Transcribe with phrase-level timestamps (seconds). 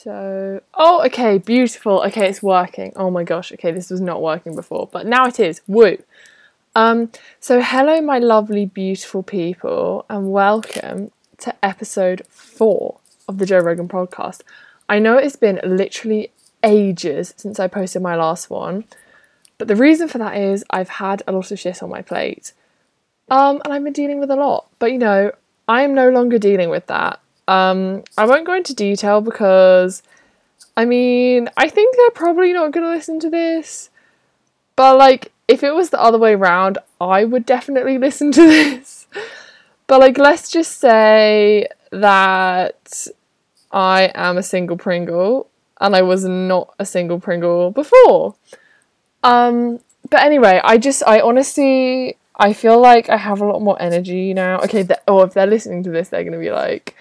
[0.00, 2.02] So, oh, okay, beautiful.
[2.02, 2.92] Okay, it's working.
[2.94, 3.50] Oh my gosh.
[3.50, 5.60] Okay, this was not working before, but now it is.
[5.66, 5.98] Woo.
[6.76, 13.58] Um, so hello, my lovely, beautiful people, and welcome to episode four of the Joe
[13.58, 14.42] Rogan podcast.
[14.88, 16.30] I know it's been literally
[16.62, 18.84] ages since I posted my last one,
[19.58, 22.52] but the reason for that is I've had a lot of shit on my plate.
[23.32, 24.68] Um, and I've been dealing with a lot.
[24.78, 25.32] But you know,
[25.66, 27.18] I am no longer dealing with that.
[27.48, 30.02] Um, I won't go into detail because,
[30.76, 33.88] I mean, I think they're probably not going to listen to this.
[34.76, 39.06] But, like, if it was the other way around, I would definitely listen to this.
[39.86, 43.06] But, like, let's just say that
[43.72, 45.48] I am a single Pringle
[45.80, 48.34] and I was not a single Pringle before.
[49.22, 53.80] Um, but anyway, I just, I honestly, I feel like I have a lot more
[53.80, 54.58] energy now.
[54.60, 56.94] Okay, th- oh, if they're listening to this, they're going to be like,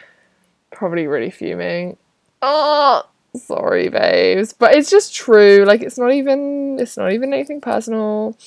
[0.78, 1.98] probably really fuming.
[2.42, 3.04] Oh,
[3.36, 5.66] sorry, babes, but it's just true.
[5.66, 8.38] Like it's not even it's not even anything personal.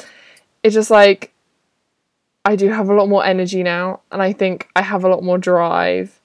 [0.62, 1.33] It's just like
[2.45, 5.22] I do have a lot more energy now, and I think I have a lot
[5.22, 6.20] more drive.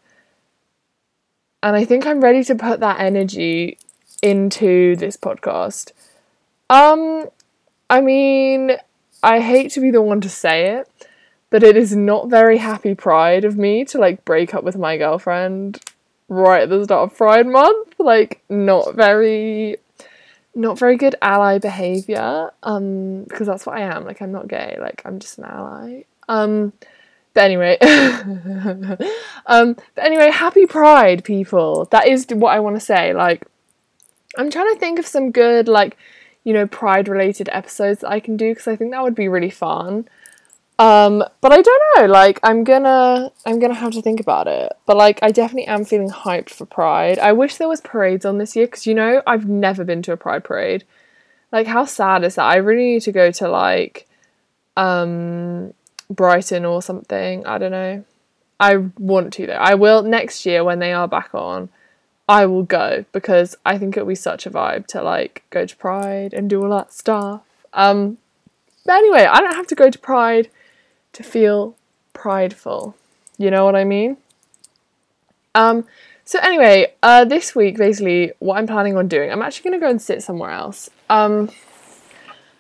[1.64, 3.80] And I think I'm ready to put that energy
[4.22, 5.92] into this podcast.
[6.70, 7.28] Um,
[7.90, 8.78] I mean,
[9.24, 10.88] I hate to be the one to say it,
[11.50, 14.98] but it is not very happy pride of me to like break up with my
[14.98, 15.82] girlfriend
[16.28, 17.96] right at the start of Pride Month.
[18.00, 19.78] Like, not very,
[20.54, 22.52] not very good ally behavior.
[22.64, 24.06] Um, because that's what I am.
[24.06, 24.78] Like, I'm not gay.
[24.80, 26.04] Like, I'm just an ally.
[26.28, 26.74] Um,
[27.36, 27.78] but anyway,
[29.46, 31.86] um, but anyway, happy Pride, people.
[31.92, 33.14] That is what I want to say.
[33.14, 33.46] Like,
[34.38, 35.98] I'm trying to think of some good, like,
[36.46, 39.28] you know, Pride related episodes that I can do because I think that would be
[39.28, 40.08] really fun.
[40.78, 44.74] Um, but I don't know, like I'm gonna I'm gonna have to think about it.
[44.86, 47.18] But like I definitely am feeling hyped for Pride.
[47.20, 50.12] I wish there was parades on this year because you know I've never been to
[50.12, 50.84] a Pride parade.
[51.52, 52.44] Like how sad is that?
[52.44, 54.06] I really need to go to like
[54.76, 55.74] um
[56.10, 57.46] Brighton or something.
[57.46, 58.04] I don't know.
[58.60, 59.54] I want to though.
[59.54, 61.70] I will next year when they are back on.
[62.28, 65.76] I will go because I think it'll be such a vibe to like go to
[65.78, 67.44] Pride and do all that stuff.
[67.72, 68.18] Um
[68.86, 70.50] but anyway, I don't have to go to Pride
[71.16, 71.76] to feel
[72.14, 72.96] prideful.
[73.38, 74.18] You know what I mean?
[75.56, 75.86] Um,
[76.26, 79.90] so anyway, uh, this week basically what I'm planning on doing, I'm actually gonna go
[79.90, 80.90] and sit somewhere else.
[81.10, 81.50] Um,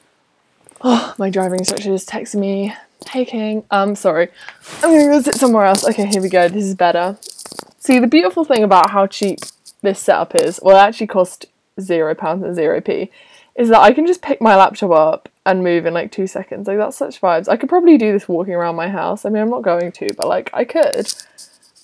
[0.81, 2.73] oh, my driving instructor just texted me.
[3.09, 4.29] Hey King, um, sorry,
[4.81, 5.87] I'm gonna go sit somewhere else.
[5.87, 6.47] Okay, here we go.
[6.47, 7.17] This is better.
[7.79, 9.39] See, the beautiful thing about how cheap
[9.81, 11.45] this setup is, well, it actually cost
[11.79, 13.11] zero pounds and zero p,
[13.55, 16.67] is that I can just pick my laptop up and move in like two seconds.
[16.67, 17.47] Like that's such vibes.
[17.47, 19.25] I could probably do this walking around my house.
[19.25, 21.13] I mean, I'm not going to, but like I could.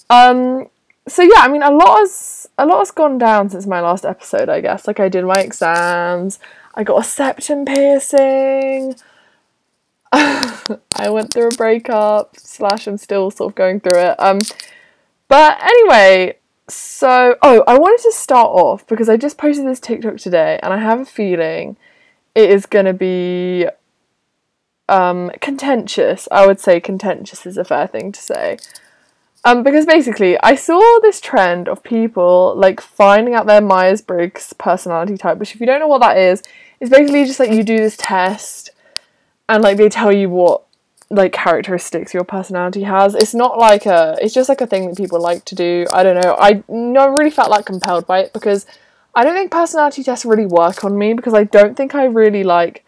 [0.09, 0.67] Um.
[1.07, 4.05] So yeah, I mean, a lot has a lot has gone down since my last
[4.05, 4.49] episode.
[4.49, 4.87] I guess.
[4.87, 6.39] Like I did my exams.
[6.73, 8.95] I got a septum piercing.
[10.13, 12.37] I went through a breakup.
[12.37, 14.15] Slash, I'm still sort of going through it.
[14.19, 14.39] Um.
[15.27, 20.17] But anyway, so oh, I wanted to start off because I just posted this TikTok
[20.17, 21.77] today, and I have a feeling
[22.35, 23.67] it is going to be
[24.89, 26.27] um, contentious.
[26.31, 28.57] I would say contentious is a fair thing to say.
[29.43, 34.53] Um, because basically, I saw this trend of people like finding out their Myers Briggs
[34.53, 36.43] personality type, which, if you don't know what that is,
[36.79, 38.69] is basically just like you do this test
[39.49, 40.63] and like they tell you what
[41.09, 43.15] like characteristics your personality has.
[43.15, 45.85] It's not like a, it's just like a thing that people like to do.
[45.91, 46.35] I don't know.
[46.39, 48.65] I no really felt like compelled by it because
[49.13, 52.43] I don't think personality tests really work on me because I don't think I really
[52.43, 52.85] like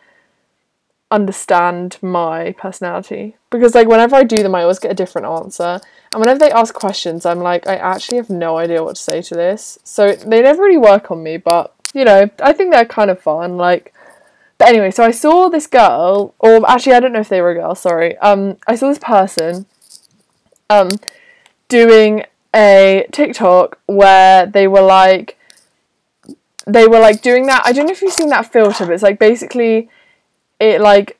[1.11, 3.35] understand my personality.
[3.49, 5.79] Because like whenever I do them I always get a different answer.
[6.11, 9.21] And whenever they ask questions I'm like I actually have no idea what to say
[9.21, 9.77] to this.
[9.83, 13.21] So they never really work on me but you know I think they're kind of
[13.21, 13.93] fun like
[14.57, 17.51] but anyway so I saw this girl or actually I don't know if they were
[17.51, 18.17] a girl sorry.
[18.17, 19.65] Um I saw this person
[20.69, 20.89] um
[21.67, 22.23] doing
[22.55, 25.37] a TikTok where they were like
[26.65, 27.63] they were like doing that.
[27.65, 29.89] I don't know if you've seen that filter, but it's like basically
[30.59, 31.17] it like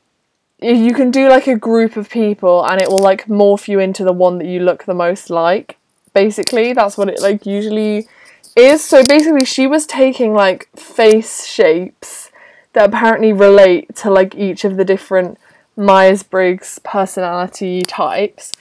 [0.62, 4.04] you can do like a group of people and it will like morph you into
[4.04, 5.78] the one that you look the most like.
[6.14, 8.08] Basically, that's what it like usually
[8.56, 8.84] is.
[8.84, 12.32] So basically, she was taking like face shapes
[12.74, 15.38] that apparently relate to like each of the different
[15.76, 18.54] Myers Briggs personality types,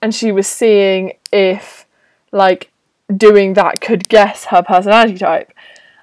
[0.00, 1.84] and she was seeing if
[2.32, 2.70] like
[3.14, 5.52] doing that could guess her personality type.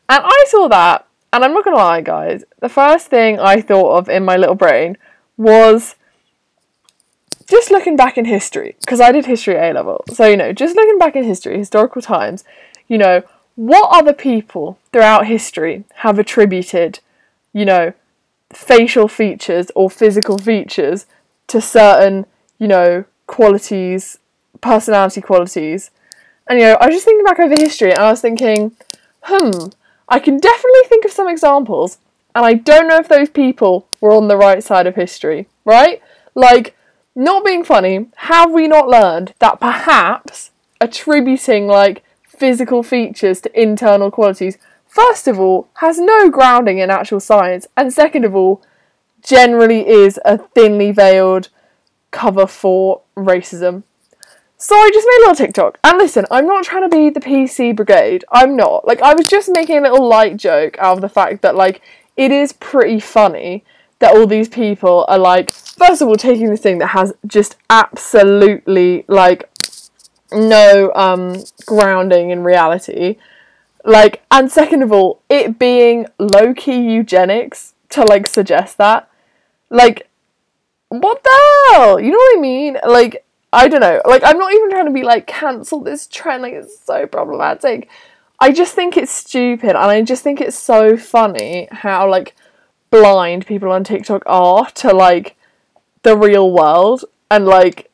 [0.09, 3.97] And I saw that, and I'm not gonna lie, guys, the first thing I thought
[3.97, 4.97] of in my little brain
[5.35, 5.95] was
[7.49, 10.03] just looking back in history, because I did history A level.
[10.13, 12.43] So, you know, just looking back in history, historical times,
[12.87, 13.23] you know,
[13.55, 16.99] what other people throughout history have attributed,
[17.53, 17.93] you know,
[18.53, 21.05] facial features or physical features
[21.47, 22.25] to certain,
[22.59, 24.19] you know, qualities,
[24.61, 25.91] personality qualities.
[26.47, 28.75] And you know, I was just thinking back over history and I was thinking,
[29.21, 29.67] hmm,
[30.09, 31.97] I can definitely think of some examples,
[32.33, 36.01] and I don't know if those people were on the right side of history, right?
[36.33, 36.75] Like,
[37.15, 44.11] not being funny, have we not learned that perhaps attributing like physical features to internal
[44.11, 48.61] qualities, first of all, has no grounding in actual science, and second of all,
[49.23, 51.49] generally is a thinly veiled
[52.11, 53.83] cover for racism.
[54.59, 55.79] So I just made a little TikTok.
[55.83, 58.25] And listen, I'm not trying to be the PC brigade.
[58.31, 58.87] I'm not.
[58.87, 61.81] Like, I was just making a little light joke out of the fact that, like,
[62.15, 63.63] it is pretty funny
[63.99, 67.55] that all these people are, like, first of all, taking this thing that has just
[67.69, 69.47] absolutely, like,
[70.31, 73.17] no um, grounding in reality.
[73.85, 79.07] Like, and second of all, it being low key eugenics to, like, suggest that.
[79.69, 80.07] Like,
[80.89, 81.99] what the hell?
[81.99, 82.77] You know what I mean?
[82.87, 83.23] Like,
[83.53, 84.01] I don't know.
[84.05, 86.43] Like, I'm not even trying to be like, cancel this trend.
[86.43, 87.89] Like, it's so problematic.
[88.39, 89.69] I just think it's stupid.
[89.69, 92.35] And I just think it's so funny how, like,
[92.89, 95.35] blind people on TikTok are to, like,
[96.03, 97.05] the real world.
[97.31, 97.89] And, like,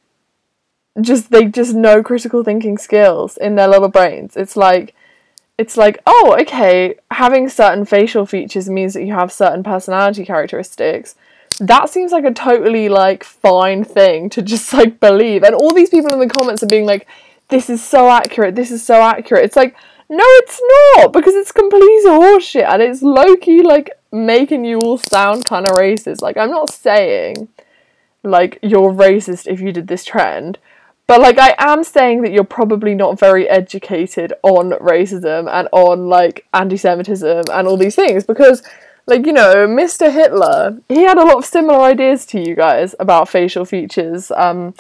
[1.00, 4.36] just, they just no critical thinking skills in their little brains.
[4.36, 4.96] It's like,
[5.58, 11.16] it's like, oh, okay, having certain facial features means that you have certain personality characteristics
[11.68, 15.44] that seems like a totally like fine thing to just like believe.
[15.44, 17.08] And all these people in the comments are being like,
[17.50, 19.46] this is so accurate, this is so accurate.
[19.46, 19.76] It's like,
[20.10, 24.98] no, it's not, because it's complete horseshit and it's low key like making you all
[24.98, 26.22] sound kind of racist.
[26.22, 27.48] Like, I'm not saying
[28.24, 30.60] like you're racist if you did this trend,
[31.08, 36.08] but like I am saying that you're probably not very educated on racism and on
[36.08, 38.64] like anti Semitism and all these things because
[39.06, 42.96] like you know mr hitler he had a lot of similar ideas to you guys
[43.00, 44.74] about facial features um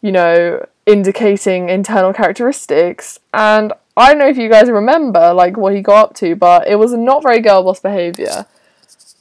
[0.00, 3.18] you know indicating internal characteristics.
[3.34, 6.68] And i don't know if you guys remember like what he got up to but
[6.68, 8.46] it was not very girl boss behavior.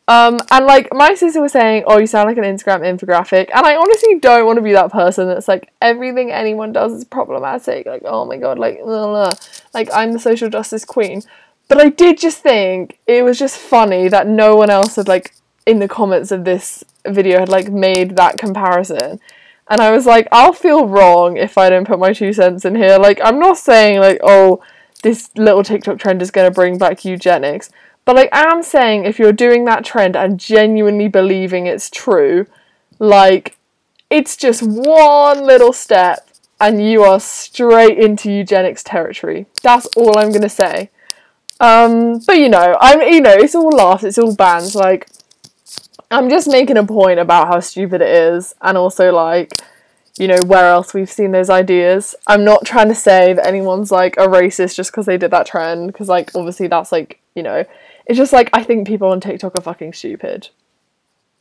[0.07, 3.49] Um and like my sister was saying oh you sound like an instagram infographic.
[3.53, 7.03] And i honestly don't want to be that person that's like everything anyone does is
[7.03, 7.87] problematic.
[7.87, 9.33] Like oh my god like blah, blah.
[9.73, 11.23] like i'm the social justice queen
[11.67, 15.33] but I did just think it was just funny that no one else had like
[15.65, 19.19] in the comments of this video had like made that comparison.
[19.67, 22.75] And I was like, I'll feel wrong if I don't put my two cents in
[22.75, 22.99] here.
[22.99, 24.61] Like, I'm not saying like, oh,
[25.01, 27.71] this little TikTok trend is gonna bring back eugenics.
[28.05, 32.45] But like I am saying if you're doing that trend and genuinely believing it's true,
[32.99, 33.57] like
[34.09, 36.27] it's just one little step
[36.59, 39.47] and you are straight into eugenics territory.
[39.63, 40.91] That's all I'm gonna say.
[41.59, 44.75] Um, but you know, I'm you know, it's all laughs, it's all bands.
[44.75, 45.07] Like,
[46.11, 49.53] I'm just making a point about how stupid it is, and also like,
[50.17, 52.15] you know, where else we've seen those ideas.
[52.27, 55.47] I'm not trying to say that anyone's like a racist just because they did that
[55.47, 57.63] trend, because like obviously that's like you know,
[58.05, 60.49] it's just like I think people on TikTok are fucking stupid,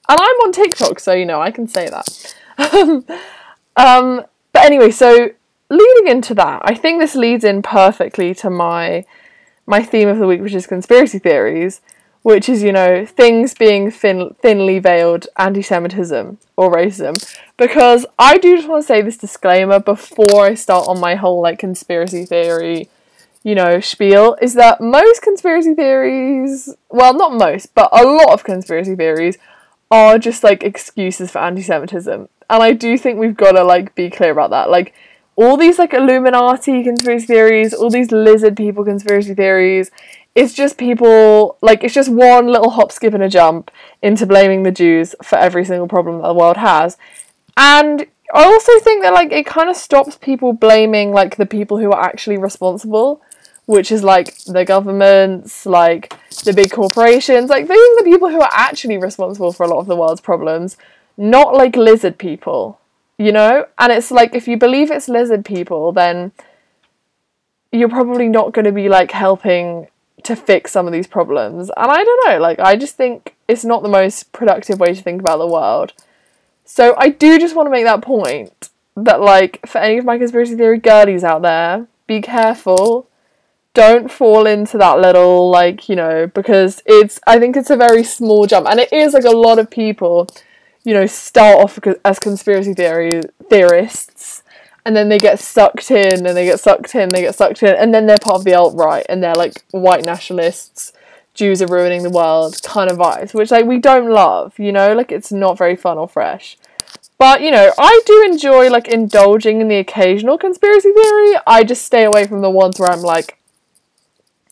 [0.08, 2.34] and I'm on TikTok, so you know I can say that.
[3.76, 5.30] um, but anyway, so
[5.68, 9.04] leading into that, I think this leads in perfectly to my
[9.66, 11.80] my theme of the week, which is conspiracy theories,
[12.22, 17.14] which is, you know, things being thin- thinly veiled anti Semitism or racism.
[17.56, 21.42] Because I do just want to say this disclaimer before I start on my whole,
[21.42, 22.88] like, conspiracy theory,
[23.42, 28.42] you know, spiel is that most conspiracy theories, well, not most, but a lot of
[28.42, 29.36] conspiracy theories
[29.90, 32.28] are just like excuses for anti Semitism.
[32.50, 34.70] And I do think we've got to, like, be clear about that.
[34.70, 34.94] Like,
[35.36, 39.90] all these like Illuminati conspiracy theories, all these lizard people conspiracy theories,
[40.34, 43.70] it's just people like it's just one little hop, skip, and a jump
[44.02, 46.96] into blaming the Jews for every single problem that the world has.
[47.56, 51.78] And I also think that like it kind of stops people blaming like the people
[51.78, 53.22] who are actually responsible,
[53.66, 56.14] which is like the governments, like
[56.44, 59.86] the big corporations, like being the people who are actually responsible for a lot of
[59.86, 60.76] the world's problems,
[61.16, 62.80] not like lizard people
[63.18, 63.66] you know?
[63.78, 66.32] And it's like if you believe it's lizard people, then
[67.72, 69.88] you're probably not going to be like helping
[70.22, 71.70] to fix some of these problems.
[71.76, 75.02] And I don't know, like I just think it's not the most productive way to
[75.02, 75.92] think about the world.
[76.64, 80.18] So I do just want to make that point that like for any of my
[80.18, 83.08] conspiracy theory girlies out there, be careful.
[83.74, 88.04] Don't fall into that little like, you know, because it's I think it's a very
[88.04, 90.28] small jump and it is like a lot of people
[90.84, 94.42] you know, start off as conspiracy theory theorists
[94.84, 97.74] and then they get sucked in and they get sucked in, they get sucked in,
[97.74, 100.92] and then they're part of the alt right and they're like white nationalists,
[101.32, 104.92] Jews are ruining the world kind of vibes, which like we don't love, you know,
[104.92, 106.58] like it's not very fun or fresh.
[107.16, 111.34] But you know, I do enjoy like indulging in the occasional conspiracy theory.
[111.46, 113.38] I just stay away from the ones where I'm like,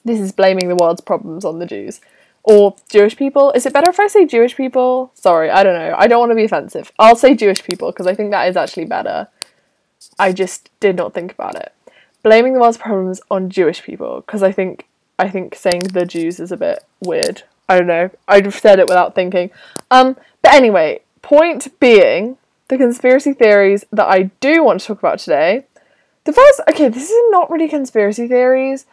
[0.05, 2.01] this is blaming the world's problems on the Jews
[2.45, 3.53] or Jewish people.
[3.53, 5.13] Is it better if I say Jewish people?
[5.15, 5.95] Sorry, I don't know.
[5.97, 6.93] I don't want to be offensive.
[6.99, 9.29] I'll say Jewish people because I think that is actually better.
[10.19, 11.73] I just did not think about it.
[12.23, 14.87] Blaming the world's problems on Jewish people because I think
[15.19, 17.43] I think saying the Jews is a bit weird.
[17.69, 18.11] I don't know.
[18.27, 19.51] I have said it without thinking.
[19.91, 25.19] Um, but anyway, point being, the conspiracy theories that I do want to talk about
[25.19, 25.67] today.
[26.25, 28.87] The first, okay, this is not really conspiracy theories,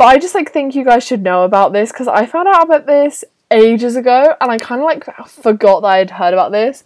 [0.00, 2.64] but I just like think you guys should know about this because I found out
[2.64, 6.52] about this ages ago and I kind of like forgot that I had heard about
[6.52, 6.84] this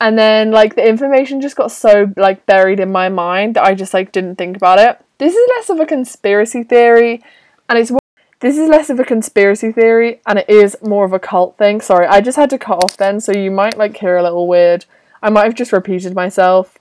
[0.00, 3.74] and then like the information just got so like buried in my mind that I
[3.74, 4.98] just like didn't think about it.
[5.18, 7.22] This is less of a conspiracy theory
[7.68, 7.92] and it's
[8.40, 11.82] this is less of a conspiracy theory and it is more of a cult thing.
[11.82, 14.48] Sorry, I just had to cut off then so you might like hear a little
[14.48, 14.86] weird.
[15.22, 16.77] I might have just repeated myself.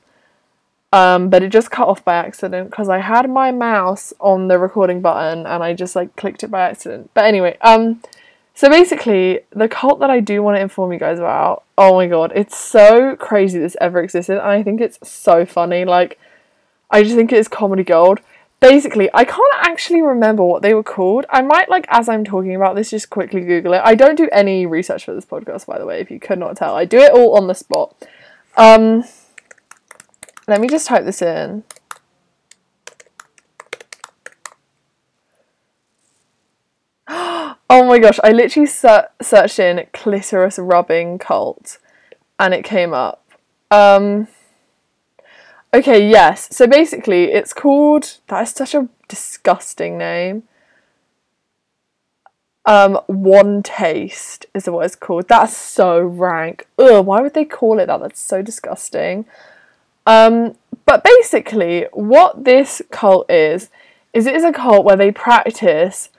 [0.94, 4.58] Um, but it just cut off by accident because I had my mouse on the
[4.58, 7.12] recording button and I just like clicked it by accident.
[7.13, 8.01] But anyway, um
[8.58, 12.08] so basically, the cult that I do want to inform you guys about, oh my
[12.08, 15.86] god, it's so crazy this ever existed, and I think it's so funny.
[15.86, 16.20] Like,
[16.89, 18.20] I just think it is comedy gold.
[18.60, 21.27] Basically, I can't actually remember what they were called.
[21.29, 23.82] I might, like, as I'm talking about this, just quickly Google it.
[23.86, 26.58] I don't do any research for this podcast, by the way, if you could not
[26.58, 26.75] tell.
[26.75, 27.96] I do it all on the spot.
[28.56, 29.03] Um,
[30.48, 31.63] let me just type this in.
[37.70, 41.80] Oh my gosh, I literally ser- searched in clitoris rubbing cult
[42.39, 43.25] and it came up.
[43.70, 44.30] Um,
[45.74, 46.56] okay, yes.
[46.56, 48.20] So basically, it's called.
[48.27, 50.44] That is such a disgusting name.
[52.66, 55.27] Um, One Taste is what it's called.
[55.27, 56.68] That's so rank.
[56.77, 58.00] Ugh, why would they call it that?
[58.00, 59.25] That's so disgusting.
[60.08, 63.70] Um, but basically, what this cult is,
[64.14, 66.10] is it is a cult where they practice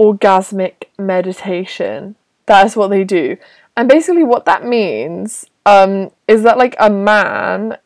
[0.00, 2.14] orgasmic meditation.
[2.46, 3.36] That is what they do.
[3.76, 7.76] And basically, what that means um, is that, like, a man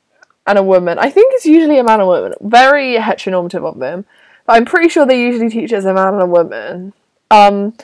[0.46, 3.78] and a woman, I think it's usually a man and a woman, very heteronormative of
[3.78, 4.04] them,
[4.46, 6.92] but I'm pretty sure they usually teach as a man and a woman.
[7.30, 7.74] Um,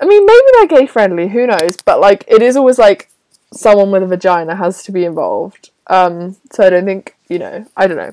[0.00, 1.76] I mean, maybe they're gay friendly, who knows?
[1.76, 3.10] But, like, it is always like
[3.52, 5.70] someone with a vagina has to be involved.
[5.86, 8.12] Um, so I don't think, you know, I don't know.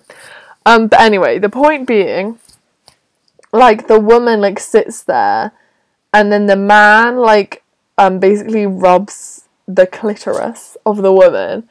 [0.66, 2.40] Um, but anyway, the point being,
[3.52, 5.54] like, the woman, like, sits there
[6.14, 7.64] and then the man like
[7.98, 11.68] um basically rubs the clitoris of the woman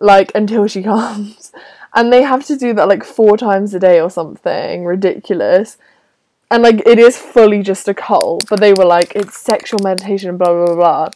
[0.00, 1.52] like until she comes.
[1.94, 5.76] And they have to do that like four times a day or something ridiculous.
[6.50, 10.36] And like it is fully just a cult but they were like it's sexual meditation
[10.36, 11.08] blah blah blah blah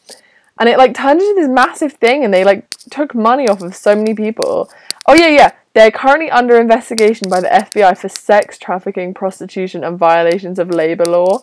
[0.58, 3.74] and it like turned into this massive thing and they like took money off of
[3.74, 4.70] so many people
[5.06, 9.98] oh yeah yeah they're currently under investigation by the FBI for sex trafficking, prostitution, and
[9.98, 11.42] violations of labor law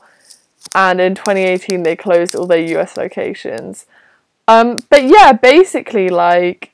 [0.74, 3.86] and in 2018 they closed all their US locations.
[4.48, 6.72] Um, but yeah, basically, like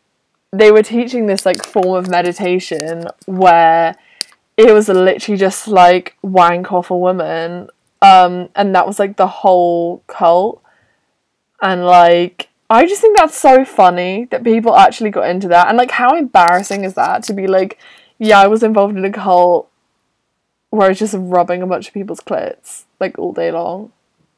[0.52, 3.96] they were teaching this like form of meditation where
[4.58, 7.70] it was literally just like wank off a woman,
[8.02, 10.62] um, and that was like the whole cult.
[11.62, 15.78] And like, I just think that's so funny that people actually got into that, and
[15.78, 17.78] like, how embarrassing is that to be like,
[18.18, 19.70] yeah, I was involved in a cult
[20.70, 23.92] where I was just rubbing a bunch of people's clits like all day long.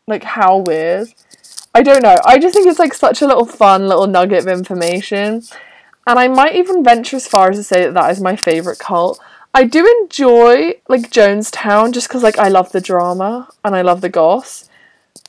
[0.07, 1.09] Like how weird.
[1.73, 2.17] I don't know.
[2.25, 5.43] I just think it's like such a little fun little nugget of information.
[6.07, 8.79] And I might even venture as far as to say that that is my favorite
[8.79, 9.19] cult.
[9.53, 14.01] I do enjoy like Jonestown just because like I love the drama and I love
[14.01, 14.69] the goss.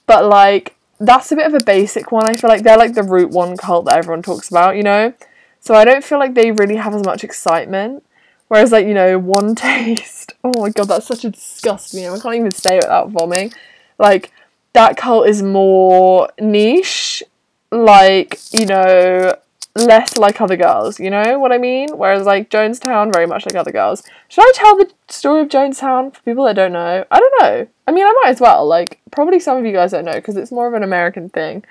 [0.06, 2.26] But like that's a bit of a basic one.
[2.26, 5.12] I feel like they're like the root one cult that everyone talks about, you know?
[5.61, 8.04] So I don't feel like they really have as much excitement.
[8.49, 10.35] Whereas like, you know, one taste.
[10.44, 12.12] Oh my god, that's such a disgusting name.
[12.12, 13.52] I can't even say it without vomiting.
[13.99, 14.32] Like
[14.73, 17.23] that cult is more niche,
[17.71, 19.35] like, you know,
[19.75, 21.88] less like other girls, you know what I mean?
[21.97, 24.02] Whereas like Jonestown, very much like other girls.
[24.29, 27.05] Should I tell the story of Jonestown for people that don't know?
[27.11, 27.67] I don't know.
[27.87, 28.67] I mean, I might as well.
[28.67, 31.64] Like, probably some of you guys don't know because it's more of an American thing.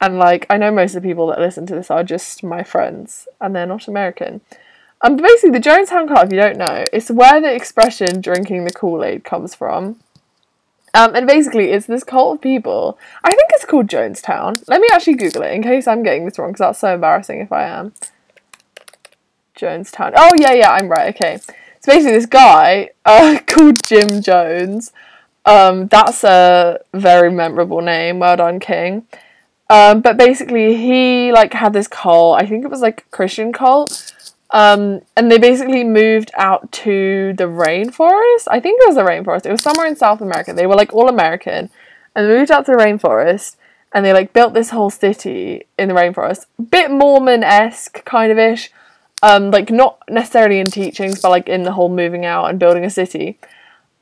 [0.00, 2.62] And like, I know most of the people that listen to this are just my
[2.62, 4.40] friends and they're not American.
[5.00, 8.64] Um, but basically, the Jonestown Cult, if you don't know, it's where the expression drinking
[8.64, 10.00] the Kool Aid comes from.
[10.94, 12.98] Um, and basically, it's this cult of people.
[13.24, 14.62] I think it's called Jonestown.
[14.68, 17.40] Let me actually Google it in case I'm getting this wrong because that's so embarrassing
[17.40, 17.92] if I am.
[19.56, 20.12] Jonestown.
[20.16, 21.14] Oh yeah, yeah, I'm right.
[21.14, 24.92] Okay, so basically this guy uh, called Jim Jones.
[25.44, 28.20] Um, that's a very memorable name.
[28.20, 29.06] Well done, King.
[29.68, 32.40] Um, but basically, he like had this cult.
[32.40, 34.14] I think it was like Christian cult.
[34.54, 38.46] Um, and they basically moved out to the rainforest.
[38.46, 39.46] I think it was the rainforest.
[39.46, 40.52] It was somewhere in South America.
[40.52, 41.70] They were like all American,
[42.14, 43.56] and they moved out to the rainforest.
[43.92, 48.38] And they like built this whole city in the rainforest, bit Mormon esque kind of
[48.38, 48.72] ish,
[49.22, 52.84] um, like not necessarily in teachings, but like in the whole moving out and building
[52.84, 53.38] a city.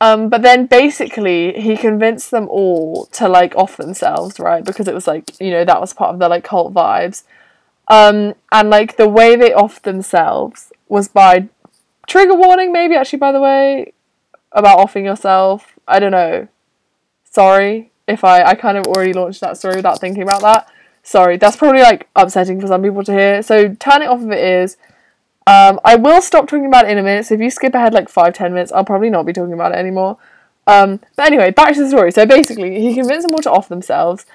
[0.01, 4.65] Um, but then basically he convinced them all to like off themselves, right?
[4.65, 7.23] Because it was like, you know, that was part of their like cult vibes.
[7.89, 11.49] Um, and like the way they off themselves was by
[12.07, 13.93] trigger warning, maybe actually, by the way,
[14.53, 15.79] about offing yourself.
[15.87, 16.49] I don't know.
[17.25, 20.69] Sorry if I, I kind of already launched that story without thinking about that.
[21.03, 23.43] Sorry, that's probably like upsetting for some people to hear.
[23.43, 24.77] So turn it off if it is.
[25.47, 27.27] Um, I will stop talking about it in a minute.
[27.27, 29.73] So if you skip ahead like five, ten minutes, I'll probably not be talking about
[29.73, 30.19] it anymore.
[30.67, 32.13] Um, but anyway, back to the story.
[32.13, 34.27] So basically, he convinced them all to off themselves.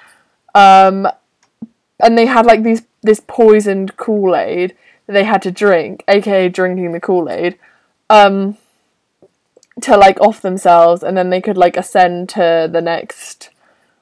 [0.54, 1.08] Um,
[2.00, 4.76] and they had like these this poisoned Kool Aid
[5.06, 7.58] that they had to drink, aka drinking the Kool Aid,
[8.10, 8.56] um,
[9.80, 13.50] to like off themselves, and then they could like ascend to the next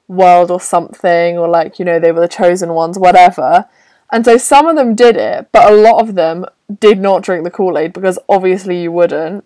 [0.08, 3.66] world or something, or like you know they were the chosen ones, whatever.
[4.10, 6.46] And so some of them did it, but a lot of them
[6.80, 9.44] did not drink the Kool Aid because obviously you wouldn't.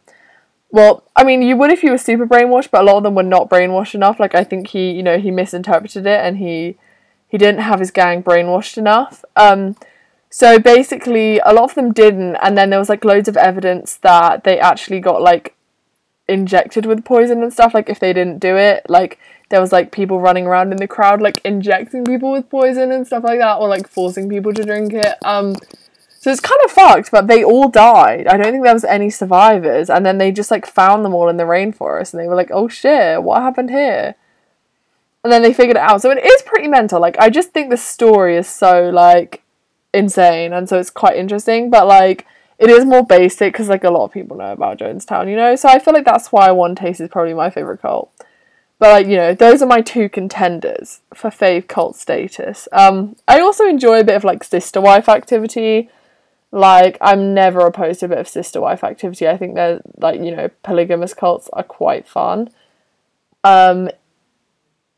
[0.70, 3.14] Well, I mean, you would if you were super brainwashed, but a lot of them
[3.14, 4.20] were not brainwashed enough.
[4.20, 6.76] Like I think he, you know, he misinterpreted it and he
[7.30, 9.24] he didn't have his gang brainwashed enough.
[9.36, 9.76] Um,
[10.28, 13.96] so basically, a lot of them didn't, and then there was like loads of evidence
[13.98, 15.54] that they actually got like
[16.28, 17.72] injected with poison and stuff.
[17.72, 19.18] Like if they didn't do it, like
[19.48, 23.06] there was like people running around in the crowd like injecting people with poison and
[23.06, 25.16] stuff like that, or like forcing people to drink it.
[25.24, 25.56] Um,
[26.20, 28.26] so it's kind of fucked, but they all died.
[28.26, 31.28] I don't think there was any survivors, and then they just like found them all
[31.28, 34.14] in the rainforest, and they were like, "Oh shit, what happened here?"
[35.22, 36.02] And then they figured it out.
[36.02, 37.00] So it is pretty mental.
[37.00, 39.42] Like I just think the story is so like
[39.92, 41.70] insane, and so it's quite interesting.
[41.70, 42.26] But like
[42.58, 45.56] it is more basic because like a lot of people know about Jonestown, you know.
[45.56, 48.12] So I feel like that's why One Taste is probably my favorite cult.
[48.78, 52.66] But like you know, those are my two contenders for fave cult status.
[52.72, 55.90] Um, I also enjoy a bit of like sister wife activity.
[56.50, 59.28] Like I'm never opposed to a bit of sister wife activity.
[59.28, 62.48] I think they're like you know polygamous cults are quite fun.
[63.44, 63.90] Um,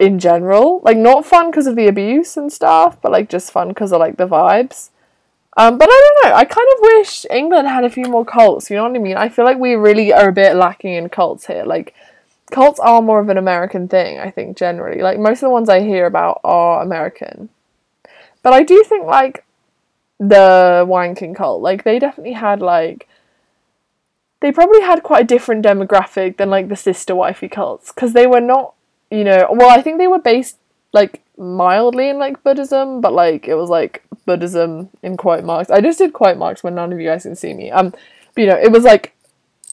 [0.03, 0.81] in general.
[0.83, 4.01] Like not fun because of the abuse and stuff, but like just fun because of
[4.01, 4.91] like the vibes.
[5.57, 6.37] Um, but I don't know.
[6.37, 8.69] I kind of wish England had a few more cults.
[8.69, 9.17] You know what I mean?
[9.17, 11.62] I feel like we really are a bit lacking in cults here.
[11.65, 11.95] Like
[12.51, 14.19] cults are more of an American thing.
[14.19, 15.03] I think generally.
[15.03, 17.49] Like most of the ones I hear about are American.
[18.43, 19.45] But I do think like
[20.19, 23.09] the Wanking cult, like they definitely had like
[24.41, 28.27] they probably had quite a different demographic than like the sister wifey cults because they
[28.27, 28.75] were not
[29.12, 30.57] you know, well, I think they were based
[30.92, 35.70] like mildly in like Buddhism, but like it was like Buddhism in quite marks.
[35.70, 37.70] I just did quite marks when none of you guys can see me.
[37.70, 39.14] Um, but you know, it was like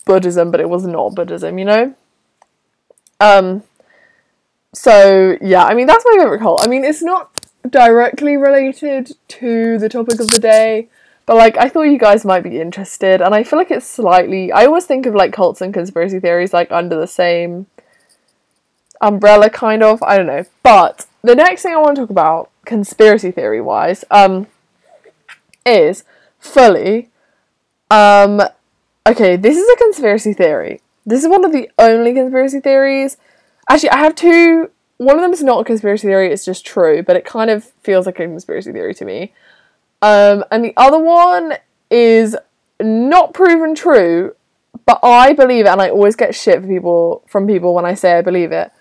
[0.06, 1.58] Buddhism, but it was not Buddhism.
[1.58, 1.95] You know.
[3.21, 3.63] Um.
[4.73, 6.62] So yeah, I mean that's my favorite cult.
[6.63, 7.32] I mean it's not
[7.69, 10.89] directly related to the topic of the day,
[11.25, 14.52] but like I thought you guys might be interested, and I feel like it's slightly.
[14.52, 17.67] I always think of like cults and conspiracy theories like under the same
[19.02, 20.46] umbrella kind of i don't know.
[20.64, 24.48] But the next thing i want to talk about conspiracy theory wise um
[25.66, 26.04] is
[26.40, 27.10] fully
[27.90, 28.42] um
[29.08, 30.82] okay this is a conspiracy theory.
[31.06, 33.18] This is one of the only conspiracy theories.
[33.70, 37.02] Actually i have two one of them is not a conspiracy theory it's just true
[37.02, 39.34] but it kind of feels like a conspiracy theory to me.
[40.02, 41.54] Um and the other one
[41.90, 42.36] is
[42.82, 44.36] not proven true
[44.86, 47.94] but i believe it and i always get shit for people from people when i
[47.94, 48.72] say i believe it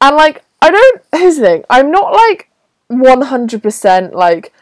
[0.00, 1.02] and like, I don't.
[1.14, 1.64] Here's the thing.
[1.70, 2.50] I'm not like
[2.90, 4.52] 100% like,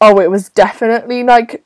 [0.00, 1.64] oh, it was definitely like,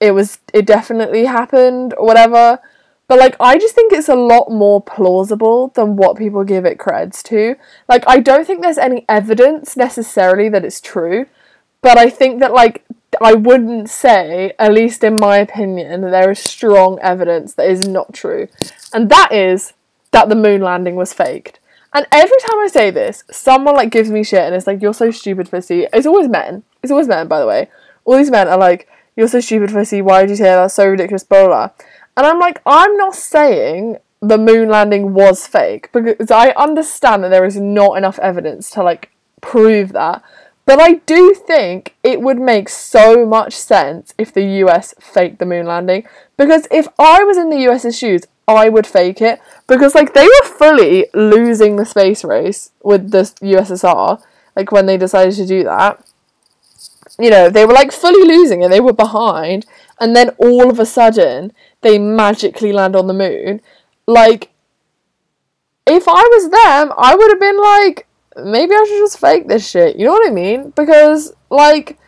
[0.00, 2.60] it was, it definitely happened or whatever.
[3.08, 6.78] But like, I just think it's a lot more plausible than what people give it
[6.78, 7.54] creds to.
[7.88, 11.26] Like, I don't think there's any evidence necessarily that it's true.
[11.82, 12.84] But I think that like,
[13.20, 17.86] I wouldn't say, at least in my opinion, that there is strong evidence that is
[17.86, 18.48] not true.
[18.92, 19.72] And that is
[20.10, 21.60] that the moon landing was faked.
[21.96, 24.92] And every time I say this, someone like gives me shit and it's like, you're
[24.92, 25.88] so stupid, Fissy.
[25.94, 26.62] It's always men.
[26.82, 27.70] It's always men, by the way.
[28.04, 30.02] All these men are like, you're so stupid, Fissy.
[30.02, 30.70] Why did you say that?
[30.72, 31.70] So ridiculous, blah,
[32.18, 37.30] And I'm like, I'm not saying the moon landing was fake because I understand that
[37.30, 40.22] there is not enough evidence to like prove that.
[40.66, 45.46] But I do think it would make so much sense if the US faked the
[45.46, 46.06] moon landing.
[46.36, 49.40] Because if I was in the US's shoes, I would fake it.
[49.68, 54.20] Because, like, they were fully losing the space race with the USSR,
[54.56, 56.04] like, when they decided to do that.
[57.18, 58.70] You know, they were, like, fully losing it.
[58.70, 59.66] They were behind.
[60.00, 63.60] And then all of a sudden, they magically land on the moon.
[64.06, 64.50] Like,
[65.86, 68.06] if I was them, I would have been like,
[68.44, 69.96] maybe I should just fake this shit.
[69.96, 70.70] You know what I mean?
[70.70, 71.98] Because, like,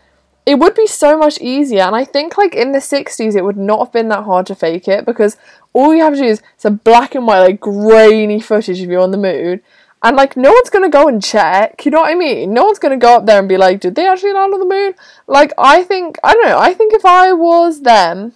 [0.46, 1.82] it would be so much easier.
[1.82, 4.54] And I think, like, in the 60s, it would not have been that hard to
[4.54, 5.36] fake it because
[5.72, 9.00] all you have to do is some black and white, like, grainy footage of you
[9.00, 9.60] on the moon.
[10.02, 11.84] And, like, no one's gonna go and check.
[11.84, 12.54] You know what I mean?
[12.54, 14.66] No one's gonna go up there and be like, did they actually land on the
[14.66, 14.94] moon?
[15.26, 18.32] Like, I think, I don't know, I think if I was them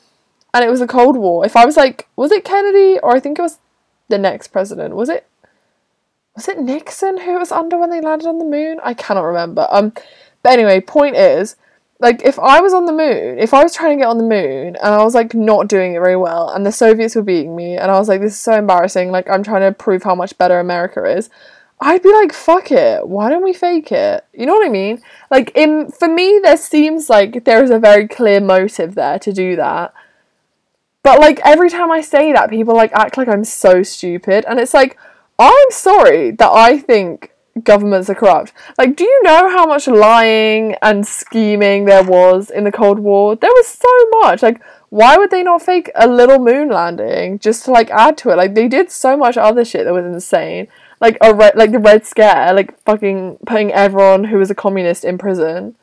[0.53, 3.21] and it was the Cold War, if I was like, was it Kennedy or I
[3.21, 3.59] think it was
[4.09, 4.97] the next president?
[4.97, 5.27] Was it
[6.35, 8.81] was it Nixon who it was under when they landed on the moon?
[8.83, 9.67] I cannot remember.
[9.71, 9.93] Um,
[10.43, 11.57] but anyway, point is,
[12.01, 14.25] like, if I was on the moon, if I was trying to get on the
[14.25, 17.55] moon and I was like not doing it very well, and the Soviets were beating
[17.55, 19.11] me, and I was like, this is so embarrassing.
[19.11, 21.31] Like, I'm trying to prove how much better America is.
[21.81, 23.09] I'd be like, fuck it.
[23.09, 24.25] Why don't we fake it?
[24.33, 25.03] You know what I mean?
[25.31, 29.33] Like, in for me, there seems like there is a very clear motive there to
[29.33, 29.93] do that.
[31.03, 34.59] But like every time I say that, people like act like I'm so stupid, and
[34.59, 34.97] it's like
[35.43, 37.33] I'm sorry that I think
[37.65, 38.53] governments are corrupt.
[38.79, 43.35] Like, do you know how much lying and scheming there was in the Cold War?
[43.35, 44.41] There was so much.
[44.41, 48.31] Like, why would they not fake a little moon landing just to like add to
[48.31, 48.37] it?
[48.37, 50.69] Like, they did so much other shit that was insane.
[51.01, 55.05] Like a red, like the Red Scare, like fucking putting everyone who was a communist
[55.05, 55.75] in prison.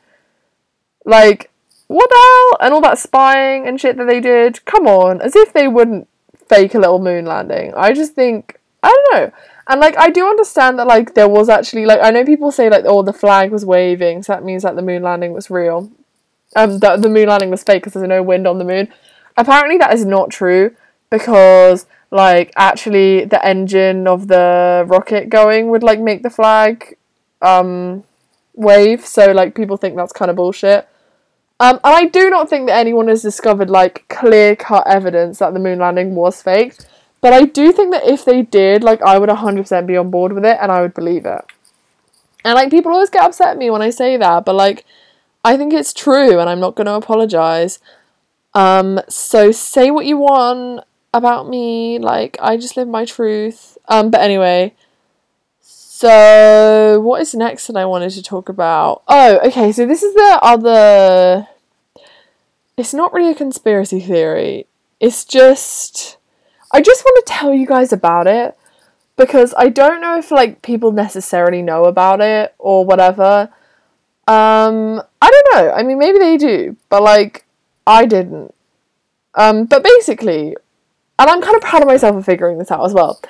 [1.04, 1.50] Like,
[1.86, 2.66] what the hell?
[2.66, 4.64] And all that spying and shit that they did.
[4.64, 6.08] Come on, as if they wouldn't
[6.48, 7.74] fake a little moon landing.
[7.76, 9.32] I just think I don't know.
[9.68, 12.68] And like I do understand that like there was actually like I know people say
[12.68, 15.90] like oh the flag was waving so that means that the moon landing was real.
[16.56, 18.88] Um that the moon landing was fake because there's no wind on the moon.
[19.36, 20.74] Apparently that is not true
[21.10, 26.96] because like actually the engine of the rocket going would like make the flag
[27.42, 28.02] um
[28.54, 30.88] wave so like people think that's kind of bullshit.
[31.60, 35.52] Um, and I do not think that anyone has discovered like clear cut evidence that
[35.52, 36.88] the moon landing was faked.
[37.20, 40.32] But I do think that if they did, like, I would 100% be on board
[40.32, 41.44] with it and I would believe it.
[42.44, 44.86] And, like, people always get upset at me when I say that, but, like,
[45.44, 47.78] I think it's true and I'm not going to apologize.
[48.54, 51.98] Um, so say what you want about me.
[51.98, 53.76] Like, I just live my truth.
[53.88, 54.74] Um, but anyway.
[55.60, 59.02] So, what is next that I wanted to talk about?
[59.06, 61.46] Oh, okay, so this is the other.
[62.78, 64.66] It's not really a conspiracy theory.
[64.98, 66.16] It's just
[66.72, 68.56] I just want to tell you guys about it
[69.16, 73.50] because I don't know if like people necessarily know about it or whatever.
[74.26, 75.72] Um, I don't know.
[75.72, 77.44] I mean, maybe they do, but like
[77.86, 78.54] I didn't.
[79.34, 80.56] Um, but basically,
[81.18, 83.20] and I'm kind of proud of myself for figuring this out as well.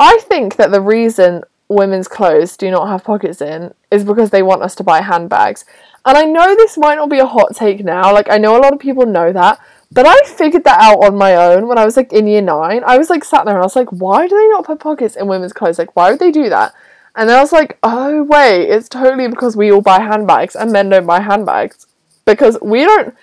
[0.00, 4.42] I think that the reason women's clothes do not have pockets in is because they
[4.42, 5.64] want us to buy handbags.
[6.04, 8.60] And I know this might not be a hot take now, like I know a
[8.60, 9.60] lot of people know that,
[9.92, 12.82] but I figured that out on my own when I was like in year nine.
[12.84, 15.16] I was like sat there and I was like, why do they not put pockets
[15.16, 15.78] in women's clothes?
[15.78, 16.74] Like, why would they do that?
[17.14, 20.72] And then I was like, oh wait, it's totally because we all buy handbags and
[20.72, 21.86] men don't buy handbags.
[22.24, 23.14] Because we don't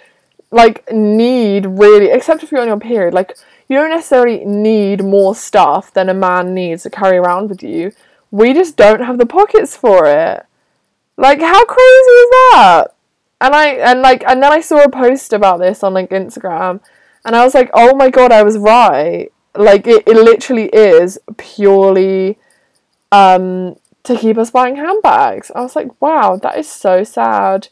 [0.52, 3.36] like need really except if you're on your period, like
[3.68, 7.92] you don't necessarily need more stuff than a man needs to carry around with you.
[8.32, 10.46] We just don't have the pockets for it.
[11.18, 12.93] Like how crazy is that?
[13.44, 16.80] And I and like and then I saw a post about this on like Instagram
[17.26, 21.20] and I was like, "Oh my god, I was right." Like it, it literally is
[21.36, 22.38] purely
[23.12, 25.52] um to keep us buying handbags.
[25.54, 27.68] I was like, "Wow, that is so sad."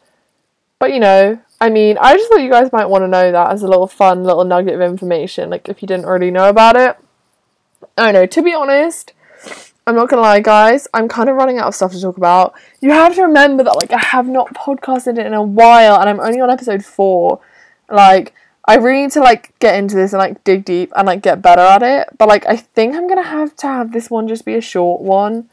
[0.78, 3.52] But you know, I mean, I just thought you guys might want to know that
[3.52, 6.76] as a little fun little nugget of information, like if you didn't already know about
[6.76, 6.98] it.
[7.98, 9.14] I know, to be honest,
[9.88, 12.54] I'm not gonna lie, guys, I'm kind of running out of stuff to talk about.
[12.82, 16.20] You have to remember that, like, I have not podcasted in a while and I'm
[16.20, 17.40] only on episode four.
[17.90, 18.34] Like,
[18.66, 21.42] I really need to, like, get into this and, like, dig deep and, like, get
[21.42, 22.10] better at it.
[22.18, 25.02] But, like, I think I'm gonna have to have this one just be a short
[25.02, 25.50] one.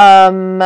[0.00, 0.62] Um,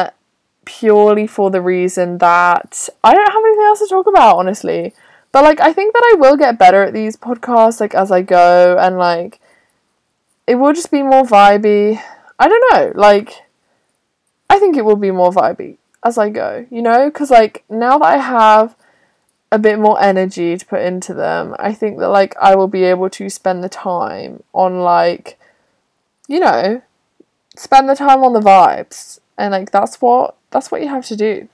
[0.65, 4.95] purely for the reason that I don't have anything else to talk about, honestly.
[5.31, 8.23] But, like, I think that I will get better at these podcasts, like, as I
[8.23, 9.41] go and, like,
[10.47, 12.01] it will just be more vibey
[12.39, 13.35] I don't know, like,
[14.51, 17.09] I think it will be more vibey as I go, you know?
[17.09, 18.75] Because, like, now that I have
[19.51, 22.85] a bit more energy to put into them, I think that, like, I will be
[22.85, 25.39] able to spend the time on, like,
[26.29, 26.83] you know,
[27.57, 29.21] spend the time on the vibes.
[29.39, 31.49] And, like, that's what, that's what you have to do.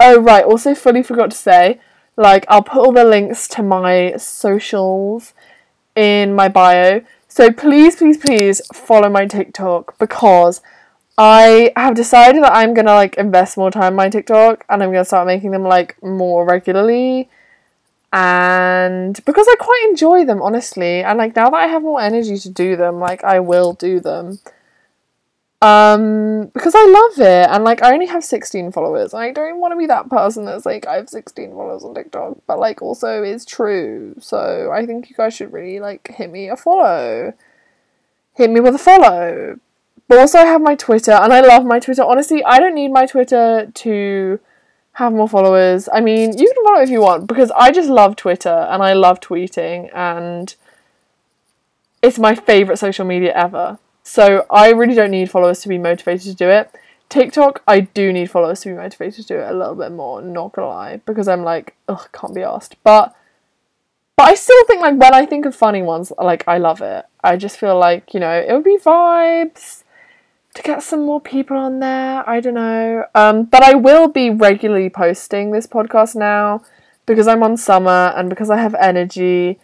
[0.00, 1.80] Oh right, also fully forgot to say,
[2.16, 5.34] like I'll put all the links to my socials
[5.96, 7.02] in my bio.
[7.28, 10.60] So please, please, please follow my TikTok because
[11.16, 14.90] I have decided that I'm gonna like invest more time in my TikTok and I'm
[14.90, 17.28] gonna start making them like more regularly.
[18.12, 22.38] And because I quite enjoy them, honestly, and like now that I have more energy
[22.38, 24.38] to do them, like I will do them.
[25.60, 29.12] Um, because I love it, and like I only have 16 followers.
[29.12, 32.38] I don't want to be that person that's like I have 16 followers on TikTok,
[32.46, 34.14] but like also is true.
[34.20, 37.32] So I think you guys should really like hit me a follow.
[38.34, 39.58] Hit me with a follow.
[40.06, 42.04] But also I have my Twitter, and I love my Twitter.
[42.04, 44.38] Honestly, I don't need my Twitter to
[44.92, 45.88] have more followers.
[45.92, 48.92] I mean, you can follow if you want because I just love Twitter and I
[48.92, 50.54] love tweeting, and
[52.00, 53.80] it's my favorite social media ever.
[54.08, 56.74] So I really don't need followers to be motivated to do it.
[57.10, 60.22] TikTok, I do need followers to be motivated to do it a little bit more,
[60.22, 62.76] not gonna lie, because I'm like, ugh, can't be asked.
[62.82, 63.14] But
[64.16, 67.04] but I still think like when I think of funny ones, like I love it.
[67.22, 69.84] I just feel like, you know, it would be vibes
[70.54, 72.26] to get some more people on there.
[72.26, 73.04] I don't know.
[73.14, 76.62] Um, but I will be regularly posting this podcast now
[77.04, 79.58] because I'm on summer and because I have energy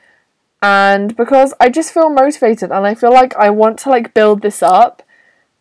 [0.65, 4.41] and because I just feel motivated and I feel like I want to like build
[4.41, 5.03] this up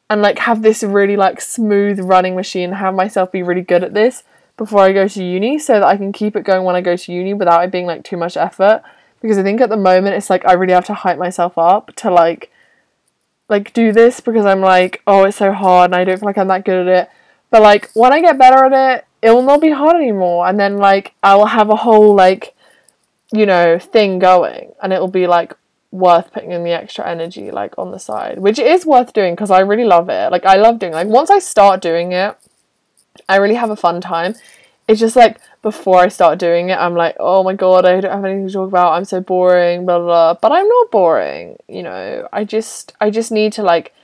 [0.09, 3.93] and like have this really like smooth running machine have myself be really good at
[3.93, 4.23] this
[4.55, 6.95] before I go to uni so that I can keep it going when I go
[6.95, 8.81] to uni without it being like too much effort.
[9.21, 11.93] Because I think at the moment it's like I really have to hype myself up
[11.97, 12.49] to like
[13.49, 16.37] like do this because I'm like oh it's so hard and I don't feel like
[16.37, 17.09] I'm that good at it.
[17.49, 20.47] But like when I get better at it it will not be hard anymore.
[20.47, 22.52] And then like I will have a whole like
[23.33, 25.55] you know, thing going and it'll be like
[25.91, 29.51] worth putting in the extra energy like on the side, which is worth doing because
[29.51, 30.31] I really love it.
[30.31, 32.37] Like I love doing like once I start doing it,
[33.27, 34.35] I really have a fun time.
[34.87, 38.11] It's just like before I start doing it, I'm like, oh my god, I don't
[38.11, 38.93] have anything to talk about.
[38.93, 40.33] I'm so boring, blah blah.
[40.33, 40.39] blah.
[40.39, 42.27] But I'm not boring, you know.
[42.31, 43.95] I just I just need to like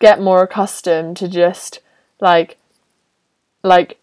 [0.00, 1.80] get more accustomed to just
[2.20, 2.58] like
[3.64, 3.98] like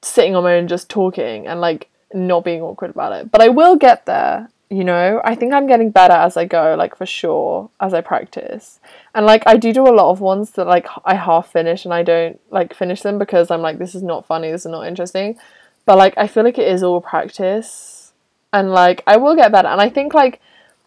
[0.00, 3.30] sitting on my own just talking and like not being awkward about it.
[3.30, 5.20] But I will get there, you know.
[5.24, 8.80] I think I'm getting better as I go, like for sure, as I practice.
[9.14, 11.94] And like I do do a lot of ones that like I half finish and
[11.94, 14.86] I don't like finish them because I'm like this is not funny, this is not
[14.86, 15.38] interesting.
[15.84, 18.12] But like I feel like it is all practice.
[18.52, 19.68] And like I will get better.
[19.68, 20.40] And I think like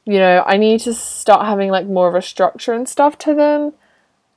[0.08, 3.34] you know, I need to start having like more of a structure and stuff to
[3.34, 3.74] them.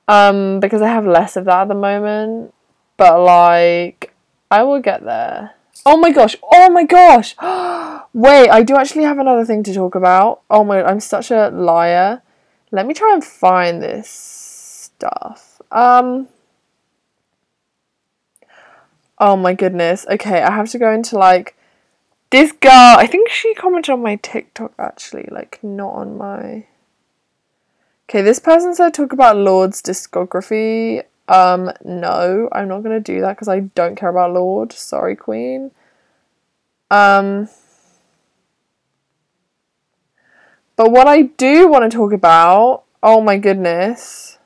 [0.08, 2.54] Um because I have less of that at the moment.
[2.96, 4.14] But like
[4.50, 5.54] I will get there.
[5.86, 6.36] Oh my gosh.
[6.42, 7.34] Oh my gosh.
[8.12, 10.42] Wait, I do actually have another thing to talk about.
[10.50, 12.22] Oh my, I'm such a liar.
[12.70, 15.60] Let me try and find this stuff.
[15.72, 16.28] Um.
[19.18, 20.06] Oh my goodness.
[20.10, 21.56] Okay, I have to go into like
[22.30, 22.96] this girl.
[22.98, 26.66] I think she commented on my TikTok actually, like not on my.
[28.08, 31.02] Okay, this person said talk about Lorde's discography.
[31.28, 34.72] Um, no, I'm not gonna do that because I don't care about Lorde.
[34.72, 35.70] Sorry, Queen.
[36.90, 37.48] Um,
[40.76, 44.38] but what I do want to talk about, oh my goodness.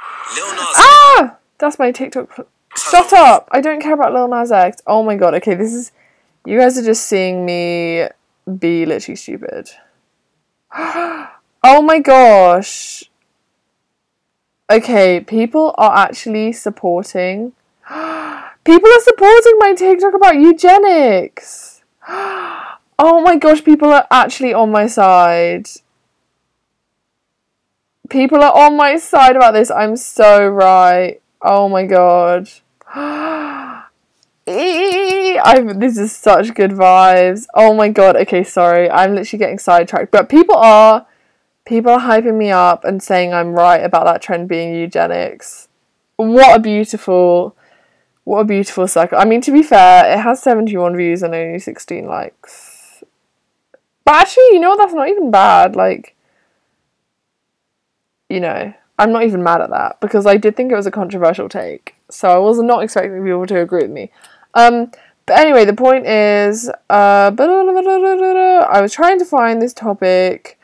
[0.00, 1.36] Ah!
[1.58, 2.48] That's my TikTok.
[2.76, 3.48] Shut up!
[3.52, 4.82] I don't care about Lil Nas X.
[4.86, 5.92] Oh my god, okay, this is.
[6.44, 8.06] You guys are just seeing me
[8.58, 9.70] be literally stupid.
[10.74, 13.07] oh my gosh.
[14.70, 17.52] Okay, people are actually supporting.
[18.64, 21.82] People are supporting my TikTok about eugenics.
[23.00, 25.68] Oh my gosh, people are actually on my side.
[28.08, 29.70] People are on my side about this.
[29.70, 31.22] I'm so right.
[31.40, 32.50] Oh my god.
[32.96, 33.86] I'm,
[35.78, 37.46] this is such good vibes.
[37.54, 38.16] Oh my god.
[38.16, 38.90] Okay, sorry.
[38.90, 40.10] I'm literally getting sidetracked.
[40.10, 41.06] But people are
[41.68, 45.68] people are hyping me up and saying I'm right about that trend being eugenics.
[46.16, 47.54] What a beautiful
[48.24, 49.18] what a beautiful cycle.
[49.18, 53.02] I mean, to be fair, it has 71 views and only 16 likes.
[54.04, 55.76] But actually, you know, that's not even bad.
[55.76, 56.14] Like,
[58.28, 60.90] you know, I'm not even mad at that because I did think it was a
[60.90, 61.94] controversial take.
[62.10, 64.10] So I was not expecting people to agree with me.
[64.52, 64.90] Um,
[65.24, 70.57] but anyway, the point is, uh, I was trying to find this topic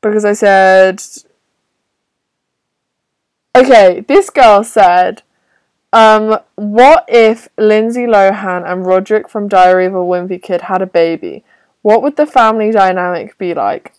[0.00, 1.02] because I said,
[3.54, 5.22] okay, this girl said,
[5.92, 10.86] um, what if Lindsay Lohan and Roderick from Diary of a Wimpy Kid had a
[10.86, 11.44] baby?
[11.82, 13.94] What would the family dynamic be like?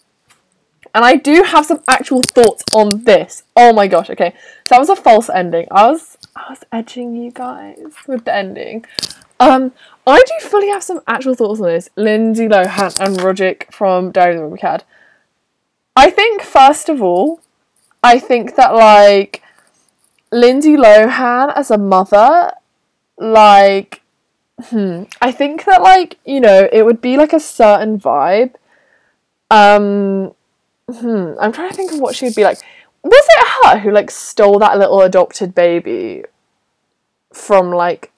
[0.94, 3.44] And I do have some actual thoughts on this.
[3.56, 4.34] Oh my gosh, okay.
[4.66, 5.68] So that was a false ending.
[5.72, 8.86] I was I was edging you guys with the ending.
[9.40, 9.72] Um,
[10.06, 11.90] I do fully have some actual thoughts on this.
[11.96, 14.84] Lindsay Lohan and Roderick from Diary of the Wimpy Kid.
[15.96, 17.42] I think first of all,
[18.02, 19.44] I think that like
[20.32, 22.54] Lindsay Lohan as a mother,
[23.18, 24.02] like,
[24.66, 28.56] hmm, I think that like you know it would be like a certain vibe.
[29.52, 30.34] Um,
[30.90, 32.60] hmm, I'm trying to think of what she would be like.
[33.04, 36.24] Was it her who like stole that little adopted baby
[37.34, 38.12] from like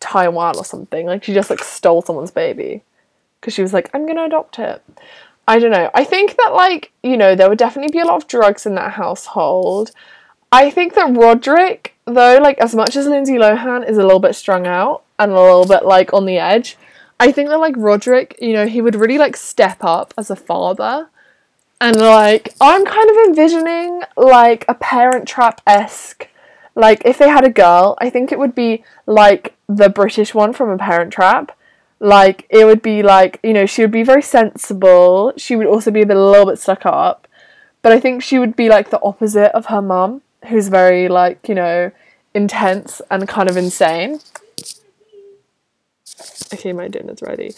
[0.00, 1.06] Taiwan or something?
[1.06, 2.82] Like she just like stole someone's baby
[3.40, 4.82] because she was like, I'm gonna adopt it.
[5.48, 5.90] I don't know.
[5.94, 8.76] I think that like you know there would definitely be a lot of drugs in
[8.76, 9.90] that household.
[10.52, 14.36] I think that Roderick, though, like as much as Lindsay Lohan is a little bit
[14.36, 16.76] strung out and a little bit like on the edge,
[17.18, 20.36] I think that like Roderick, you know, he would really like step up as a
[20.36, 21.08] father.
[21.80, 26.28] And like I'm kind of envisioning like a parent trap esque
[26.78, 30.52] like if they had a girl, I think it would be like the British one
[30.52, 31.50] from a parent trap.
[32.00, 35.32] Like it would be like, you know, she would be very sensible.
[35.36, 37.26] She would also be a bit a little bit stuck up.
[37.82, 41.48] But I think she would be like the opposite of her mum who's very like
[41.48, 41.90] you know
[42.34, 44.20] intense and kind of insane.
[46.52, 47.52] Okay, my dinner's ready.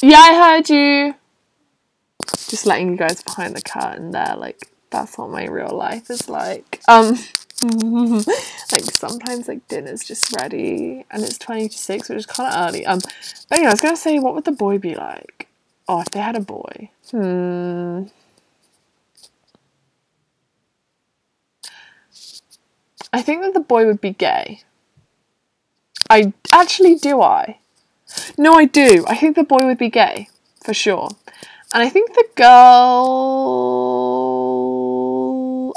[0.00, 1.14] Yeah, I heard you.
[2.48, 6.28] Just letting you guys behind the curtain there, like that's what my real life is
[6.28, 6.80] like.
[6.88, 7.18] Um,
[8.72, 12.68] like sometimes like dinner's just ready and it's twenty to six, which is kind of
[12.68, 12.84] early.
[12.86, 13.00] Um,
[13.48, 15.48] but anyway, I was gonna say, what would the boy be like?
[15.88, 16.90] Oh, if they had a boy.
[17.10, 18.04] Hmm.
[23.12, 24.62] I think that the boy would be gay.
[26.10, 27.58] I actually do I.
[28.36, 29.04] No, I do.
[29.06, 30.28] I think the boy would be gay
[30.64, 31.08] for sure.
[31.72, 33.74] And I think the girl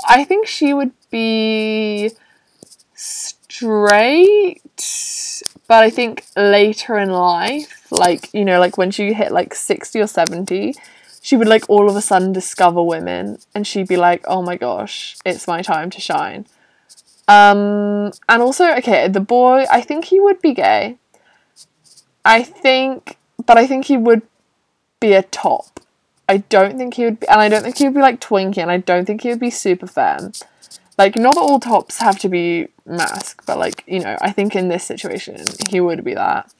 [0.07, 2.11] I think she would be
[2.93, 4.61] straight,
[5.67, 9.99] but I think later in life, like, you know, like when she hit like 60
[9.99, 10.75] or 70,
[11.21, 14.55] she would like all of a sudden discover women and she'd be like, "Oh my
[14.55, 16.45] gosh, it's my time to shine."
[17.27, 20.97] Um, and also, okay, the boy, I think he would be gay.
[22.23, 24.21] I think, but I think he would
[24.99, 25.81] be a top.
[26.29, 28.57] I don't think he would be, and I don't think he would be like twinky,
[28.57, 30.31] and I don't think he would be super femme.
[30.97, 34.55] Like, not that all tops have to be masc, but like, you know, I think
[34.55, 36.51] in this situation, he would be that.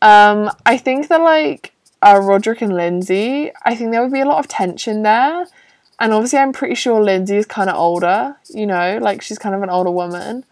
[0.00, 4.26] Um, I think that like, uh, Roderick and Lindsay, I think there would be a
[4.26, 5.46] lot of tension there
[5.98, 9.54] and obviously, I'm pretty sure Lindsay is kind of older, you know, like she's kind
[9.54, 10.44] of an older woman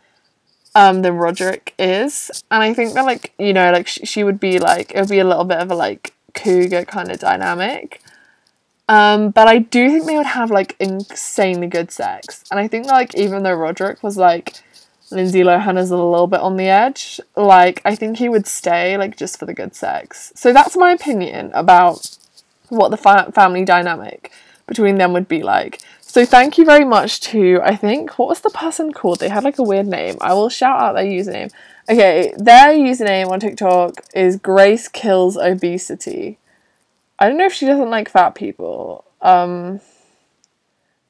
[0.74, 2.30] um, than Roderick is.
[2.50, 5.10] And I think that, like, you know, like sh- she would be like, it would
[5.10, 8.00] be a little bit of a like cougar kind of dynamic.
[8.88, 12.44] Um, but I do think they would have like insanely good sex.
[12.50, 14.62] And I think like even though Roderick was like
[15.10, 18.96] Lindsay Lohan is a little bit on the edge, like I think he would stay
[18.98, 20.32] like just for the good sex.
[20.36, 22.16] So that's my opinion about
[22.68, 24.30] what the fa- family dynamic
[24.66, 25.80] between them would be like.
[26.00, 29.18] So thank you very much to I think what was the person called?
[29.18, 30.16] They had like a weird name.
[30.20, 31.50] I will shout out their username.
[31.88, 36.38] Okay, their username on TikTok is Grace Kills Obesity.
[37.24, 39.04] I don't know if she doesn't like fat people.
[39.20, 39.80] Um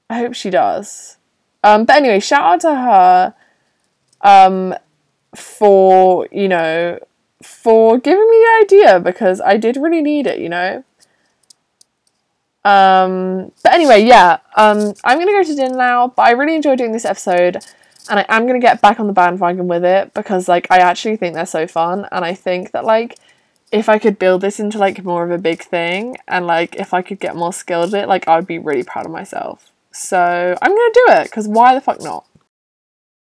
[0.09, 1.16] I hope she does.
[1.62, 3.35] Um but anyway, shout out to her
[4.20, 4.74] um
[5.35, 6.98] for, you know,
[7.42, 10.85] for giving me the idea because I did really need it, you know.
[12.64, 16.09] Um, but anyway, yeah, um, I'm gonna go to dinner now.
[16.09, 17.57] But I really enjoyed doing this episode,
[18.09, 21.16] and I am gonna get back on the bandwagon with it because like I actually
[21.16, 23.18] think they're so fun, and I think that like
[23.72, 26.94] if I could build this into like more of a big thing, and like if
[26.94, 29.70] I could get more skilled at it, like I would be really proud of myself.
[29.92, 32.27] So I'm gonna do it because why the fuck not?